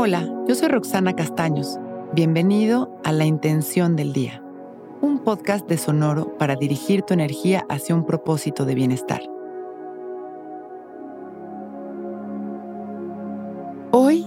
[0.00, 1.76] Hola, yo soy Roxana Castaños.
[2.14, 4.40] Bienvenido a La Intención del Día,
[5.00, 9.20] un podcast de Sonoro para dirigir tu energía hacia un propósito de bienestar.
[13.90, 14.24] Hoy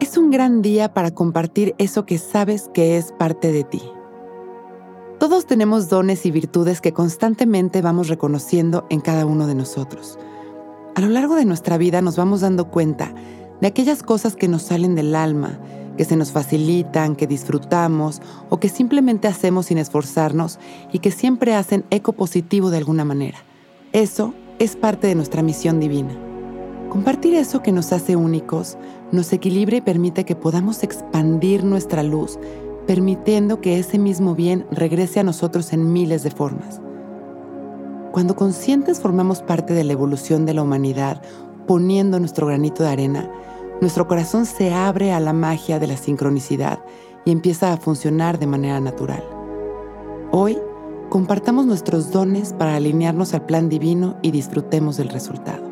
[0.00, 3.80] es un gran día para compartir eso que sabes que es parte de ti.
[5.18, 10.18] Todos tenemos dones y virtudes que constantemente vamos reconociendo en cada uno de nosotros.
[10.94, 13.14] A lo largo de nuestra vida nos vamos dando cuenta
[13.60, 15.58] de aquellas cosas que nos salen del alma,
[15.96, 18.20] que se nos facilitan, que disfrutamos
[18.50, 20.58] o que simplemente hacemos sin esforzarnos
[20.92, 23.38] y que siempre hacen eco positivo de alguna manera.
[23.92, 26.16] Eso es parte de nuestra misión divina.
[26.90, 28.78] Compartir eso que nos hace únicos
[29.12, 32.38] nos equilibra y permite que podamos expandir nuestra luz,
[32.86, 36.80] permitiendo que ese mismo bien regrese a nosotros en miles de formas.
[38.12, 41.20] Cuando conscientes formamos parte de la evolución de la humanidad,
[41.66, 43.30] poniendo nuestro granito de arena,
[43.80, 46.78] nuestro corazón se abre a la magia de la sincronicidad
[47.24, 49.22] y empieza a funcionar de manera natural.
[50.32, 50.58] Hoy,
[51.10, 55.64] compartamos nuestros dones para alinearnos al plan divino y disfrutemos del resultado.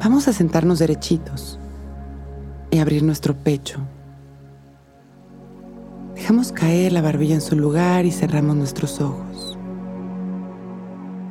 [0.00, 1.58] Vamos a sentarnos derechitos
[2.70, 3.78] y abrir nuestro pecho.
[6.14, 9.58] Dejamos caer la barbilla en su lugar y cerramos nuestros ojos.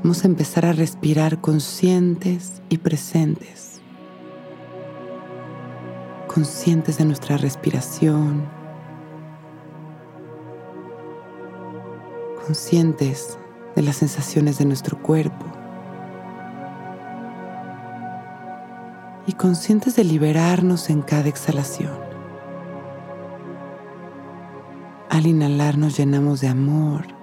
[0.04, 3.82] Vamos a empezar a respirar conscientes y presentes.
[6.26, 8.50] Conscientes de nuestra respiración.
[12.48, 13.38] Conscientes
[13.76, 15.46] de las sensaciones de nuestro cuerpo.
[19.28, 21.94] Y conscientes de liberarnos en cada exhalación.
[25.10, 27.20] Al inhalar nos llenamos de amor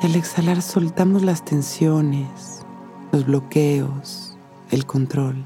[0.00, 2.64] Y al exhalar soltamos las tensiones,
[3.10, 4.36] los bloqueos,
[4.70, 5.44] el control.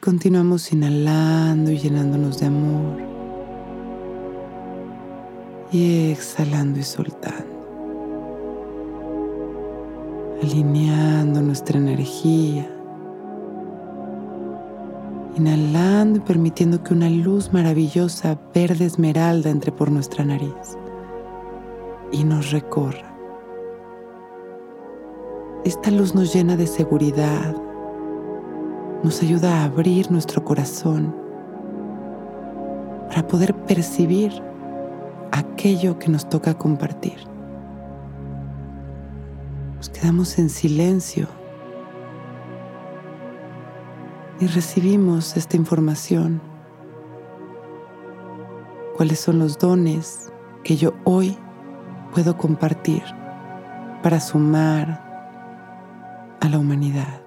[0.00, 2.98] Continuamos inhalando y llenándonos de amor.
[5.72, 7.52] Y exhalando y soltando.
[10.40, 12.70] Alineando nuestra energía.
[15.36, 20.78] Inhalando y permitiendo que una luz maravillosa verde esmeralda entre por nuestra nariz
[22.14, 23.12] y nos recorra.
[25.64, 27.56] Esta luz nos llena de seguridad,
[29.02, 31.14] nos ayuda a abrir nuestro corazón
[33.08, 34.32] para poder percibir
[35.32, 37.18] aquello que nos toca compartir.
[39.76, 41.26] Nos quedamos en silencio
[44.38, 46.40] y recibimos esta información.
[48.96, 50.30] ¿Cuáles son los dones
[50.62, 51.36] que yo hoy
[52.14, 53.02] puedo compartir
[54.02, 55.02] para sumar
[56.40, 57.20] a la humanidad.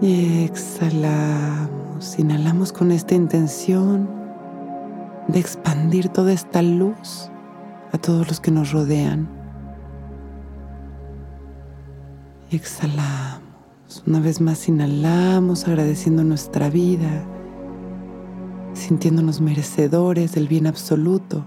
[0.00, 4.08] Y exhalamos, inhalamos con esta intención
[5.28, 7.30] de expandir toda esta luz
[7.92, 9.28] a todos los que nos rodean.
[12.50, 13.40] Y exhalamos.
[14.06, 17.26] Una vez más inhalamos agradeciendo nuestra vida
[18.90, 21.44] sintiéndonos merecedores del bien absoluto.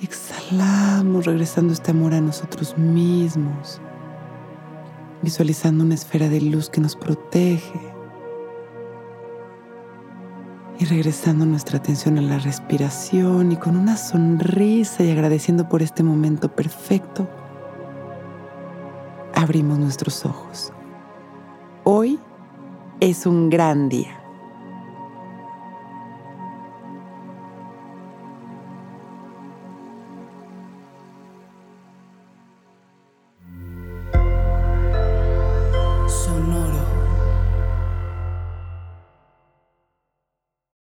[0.00, 3.78] exhalamos regresando este amor a nosotros mismos,
[5.20, 7.78] visualizando una esfera de luz que nos protege
[10.78, 16.02] y regresando nuestra atención a la respiración y con una sonrisa y agradeciendo por este
[16.04, 17.28] momento perfecto,
[19.34, 20.72] abrimos nuestros ojos.
[21.84, 22.18] Hoy
[23.00, 24.22] es un gran día.